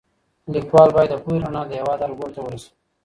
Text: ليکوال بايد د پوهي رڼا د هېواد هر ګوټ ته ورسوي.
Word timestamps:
ليکوال 0.53 0.89
بايد 0.95 1.09
د 1.11 1.15
پوهي 1.23 1.37
رڼا 1.43 1.61
د 1.67 1.71
هېواد 1.79 1.99
هر 2.03 2.11
ګوټ 2.19 2.31
ته 2.35 2.41
ورسوي. 2.43 2.69